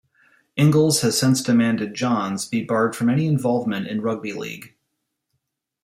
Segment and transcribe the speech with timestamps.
[0.55, 4.73] Inglis has since demanded Johns be barred from any involvement in rugby league.